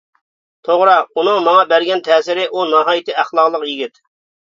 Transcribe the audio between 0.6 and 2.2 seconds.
توغرا، ئۇنىڭ ماڭا بەرگەن